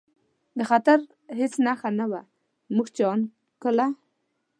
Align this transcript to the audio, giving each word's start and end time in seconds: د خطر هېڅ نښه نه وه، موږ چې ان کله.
د 0.57 0.59
خطر 0.69 0.99
هېڅ 1.39 1.53
نښه 1.65 1.89
نه 1.99 2.05
وه، 2.11 2.21
موږ 2.75 2.87
چې 2.95 3.03
ان 3.11 3.19
کله. 3.63 3.85